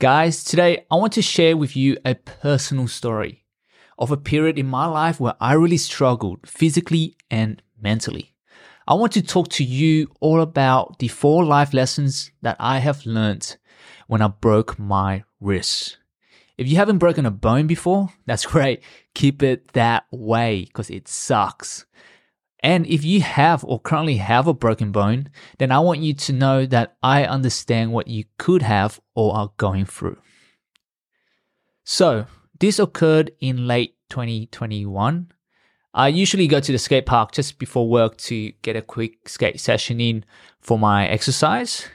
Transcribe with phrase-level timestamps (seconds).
[0.00, 3.44] Guys, today I want to share with you a personal story
[3.98, 8.32] of a period in my life where I really struggled physically and mentally.
[8.86, 13.06] I want to talk to you all about the four life lessons that I have
[13.06, 13.56] learned
[14.06, 15.98] when I broke my wrist.
[16.56, 18.84] If you haven't broken a bone before, that's great.
[19.14, 21.86] Keep it that way because it sucks.
[22.60, 26.32] And if you have or currently have a broken bone, then I want you to
[26.32, 30.18] know that I understand what you could have or are going through.
[31.84, 32.26] So,
[32.58, 35.32] this occurred in late 2021.
[35.94, 39.60] I usually go to the skate park just before work to get a quick skate
[39.60, 40.24] session in
[40.60, 41.86] for my exercise.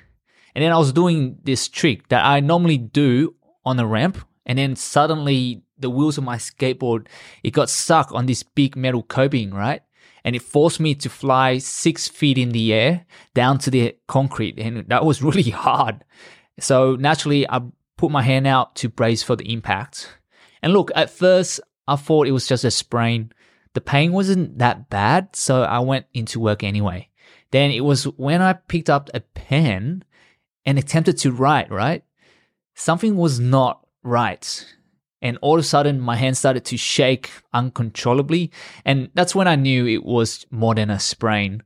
[0.55, 3.35] And then I was doing this trick that I normally do
[3.65, 7.07] on a ramp, and then suddenly the wheels of my skateboard
[7.43, 9.81] it got stuck on this big metal coping, right?
[10.23, 14.57] And it forced me to fly six feet in the air down to the concrete.
[14.57, 16.03] And that was really hard.
[16.59, 17.61] So naturally, I
[17.97, 20.17] put my hand out to brace for the impact.
[20.61, 23.31] And look, at first, I thought it was just a sprain.
[23.73, 27.09] The pain wasn't that bad, so I went into work anyway.
[27.51, 30.03] Then it was when I picked up a pen
[30.65, 32.03] and attempted to write, right?
[32.75, 34.65] Something was not right
[35.23, 38.51] and all of a sudden my hand started to shake uncontrollably.
[38.85, 41.63] And that's when i knew it was more than a sprain.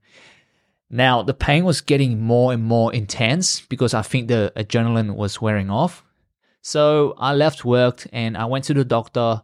[0.90, 5.42] Now the pain was getting more and more intense because i think the adrenaline was
[5.42, 6.06] wearing off.
[6.62, 9.42] So i left work and i went to the doctor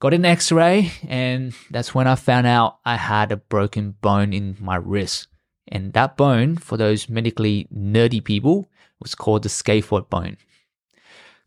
[0.00, 4.56] got an x-ray and that's when i found out i had a broken bone in
[4.58, 5.28] my wrist.
[5.68, 10.38] And that bone for those medically nerdy people was called the scaphoid bone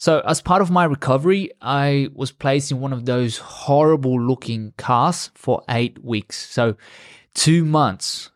[0.04, 4.73] so, as part of my recovery, I was placed in one of those horrible looking
[4.78, 6.45] casts for eight weeks.
[6.52, 6.76] So,
[7.34, 8.30] two months.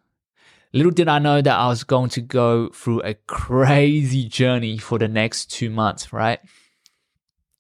[0.72, 4.98] Little did I know that I was going to go through a crazy journey for
[4.98, 6.40] the next two months, right?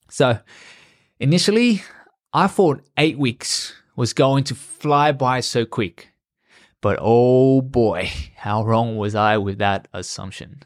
[0.09, 0.39] So,
[1.19, 1.83] initially,
[2.31, 6.13] I thought eight weeks was going to fly by so quick.
[6.79, 10.63] But oh boy, how wrong was I with that assumption?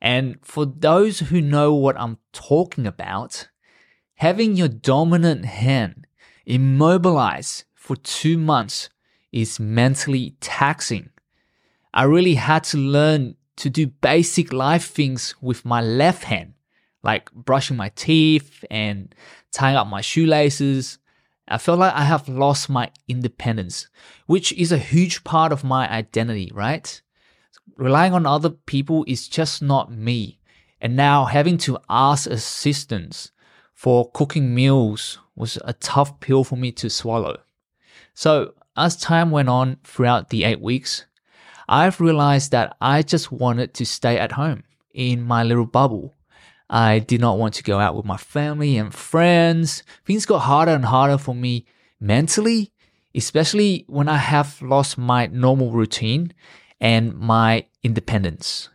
[0.00, 3.48] And for those who know what I'm talking about,
[4.14, 6.06] having your dominant hand
[6.46, 8.90] immobilized for two months
[9.32, 11.10] is mentally taxing.
[11.92, 16.54] I really had to learn to do basic life things with my left hand,
[17.02, 19.14] like brushing my teeth and
[19.52, 20.98] tying up my shoelaces.
[21.48, 23.88] I felt like I have lost my independence,
[24.26, 27.00] which is a huge part of my identity, right?
[27.78, 30.40] Relying on other people is just not me.
[30.80, 33.32] And now having to ask assistance
[33.72, 37.38] for cooking meals was a tough pill for me to swallow.
[38.12, 41.06] So as time went on throughout the eight weeks,
[41.68, 46.16] I've realized that I just wanted to stay at home in my little bubble.
[46.70, 49.82] I did not want to go out with my family and friends.
[50.04, 51.66] Things got harder and harder for me
[52.00, 52.72] mentally,
[53.14, 56.32] especially when I have lost my normal routine
[56.80, 58.68] and my independence.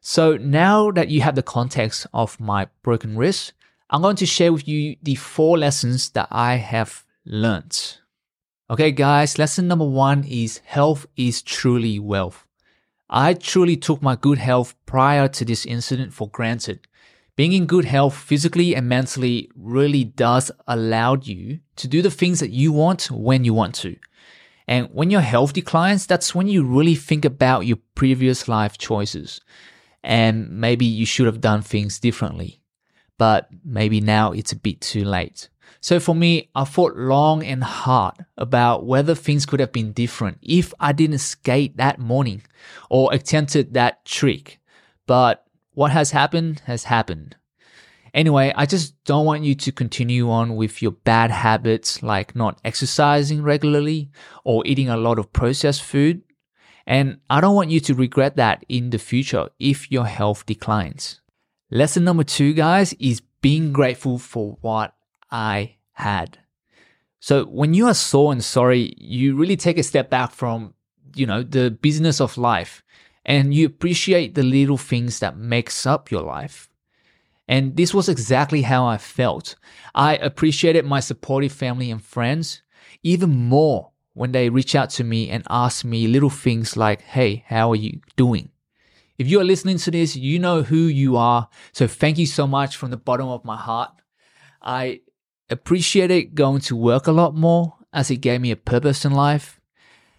[0.00, 3.52] So now that you have the context of my broken wrist,
[3.90, 7.98] I'm going to share with you the four lessons that I have learned.
[8.70, 12.46] Okay, guys, lesson number one is health is truly wealth.
[13.10, 16.86] I truly took my good health prior to this incident for granted.
[17.34, 22.38] Being in good health physically and mentally really does allow you to do the things
[22.38, 23.96] that you want when you want to.
[24.70, 29.40] And when your health declines, that's when you really think about your previous life choices.
[30.04, 32.62] And maybe you should have done things differently.
[33.18, 35.48] But maybe now it's a bit too late.
[35.80, 40.38] So for me, I thought long and hard about whether things could have been different
[40.40, 42.42] if I didn't skate that morning
[42.88, 44.60] or attempted that trick.
[45.04, 47.34] But what has happened has happened.
[48.12, 52.60] Anyway, I just don't want you to continue on with your bad habits like not
[52.64, 54.10] exercising regularly
[54.44, 56.22] or eating a lot of processed food.
[56.86, 61.20] And I don't want you to regret that in the future if your health declines.
[61.70, 64.94] Lesson number two, guys, is being grateful for what
[65.30, 66.38] I had.
[67.20, 70.74] So when you are sore and sorry, you really take a step back from,
[71.14, 72.82] you know, the business of life
[73.24, 76.69] and you appreciate the little things that makes up your life.
[77.50, 79.56] And this was exactly how I felt.
[79.92, 82.62] I appreciated my supportive family and friends
[83.02, 87.44] even more when they reach out to me and ask me little things like, Hey,
[87.48, 88.50] how are you doing?
[89.18, 91.48] If you are listening to this, you know who you are.
[91.72, 93.90] So thank you so much from the bottom of my heart.
[94.62, 95.00] I
[95.50, 99.60] appreciated going to work a lot more as it gave me a purpose in life.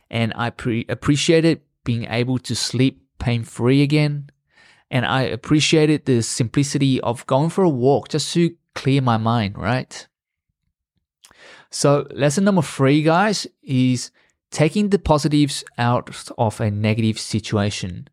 [0.10, 4.32] And I pre- appreciated being able to sleep pain free again
[4.92, 9.58] And I appreciated the simplicity of going for a walk just to clear my mind,
[9.58, 10.06] right?
[11.70, 14.12] So, lesson number three, guys, is
[14.52, 18.10] taking the positives out of a negative situation.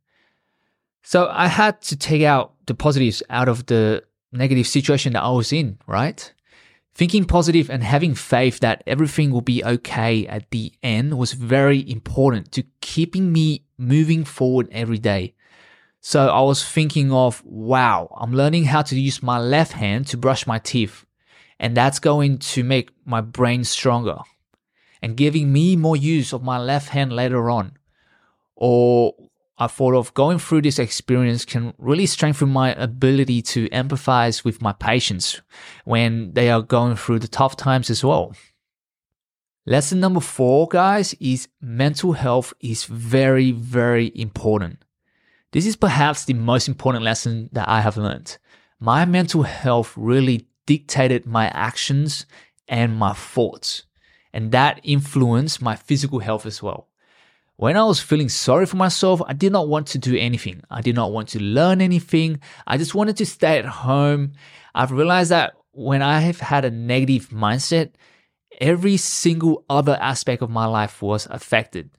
[1.02, 5.30] So, I had to take out the positives out of the negative situation that I
[5.30, 6.32] was in, right?
[6.94, 11.88] Thinking positive and having faith that everything will be okay at the end was very
[11.90, 15.34] important to keeping me moving forward every day.
[16.00, 20.16] So I was thinking of, wow, I'm learning how to use my left hand to
[20.16, 21.04] brush my teeth.
[21.58, 24.18] And that's going to make my brain stronger
[25.02, 27.72] and giving me more use of my left hand later on.
[28.54, 29.14] Or
[29.58, 34.62] I thought of going through this experience can really strengthen my ability to empathize with
[34.62, 35.40] my patients
[35.84, 38.34] when they are going through the tough times as well.
[39.66, 44.84] Lesson number four, guys, is mental health is very, very important.
[45.52, 48.36] This is perhaps the most important lesson that I have learned.
[48.78, 52.26] My mental health really dictated my actions
[52.68, 53.84] and my thoughts,
[54.34, 56.88] and that influenced my physical health as well.
[57.56, 60.60] When I was feeling sorry for myself, I did not want to do anything.
[60.70, 62.40] I did not want to learn anything.
[62.66, 64.32] I just wanted to stay at home.
[64.74, 67.92] I've realized that when I have had a negative mindset,
[68.60, 71.90] every single other aspect of my life was affected,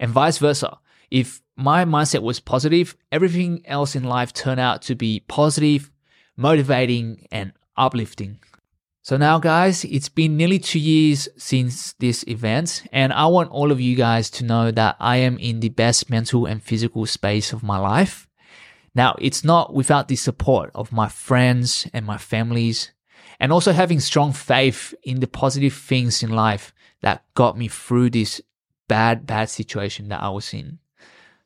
[0.00, 0.78] and vice versa.
[1.10, 5.90] If my mindset was positive, everything else in life turned out to be positive,
[6.36, 8.40] motivating, and uplifting.
[9.02, 13.70] So now, guys, it's been nearly two years since this event, and I want all
[13.70, 17.52] of you guys to know that I am in the best mental and physical space
[17.52, 18.26] of my life.
[18.94, 22.92] Now, it's not without the support of my friends and my families,
[23.38, 26.72] and also having strong faith in the positive things in life
[27.02, 28.40] that got me through this
[28.88, 30.78] bad, bad situation that I was in.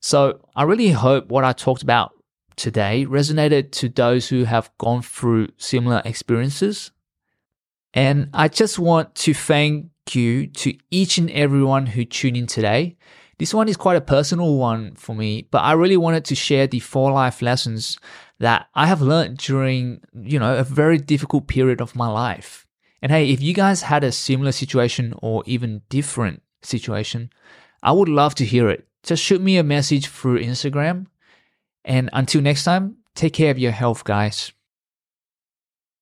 [0.01, 2.13] So I really hope what I talked about
[2.57, 6.91] today resonated to those who have gone through similar experiences
[7.95, 12.97] and I just want to thank you to each and everyone who tuned in today.
[13.39, 16.67] This one is quite a personal one for me, but I really wanted to share
[16.67, 17.99] the four life lessons
[18.41, 22.67] that I have learned during, you know, a very difficult period of my life.
[23.01, 27.31] And hey, if you guys had a similar situation or even different situation,
[27.83, 28.88] I would love to hear it.
[29.09, 31.07] Just shoot me a message through Instagram.
[31.83, 34.53] And until next time, take care of your health, guys.